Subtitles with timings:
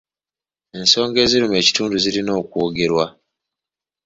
[0.77, 3.05] Ensonga eziruma ekitundu zirina okwogerwa.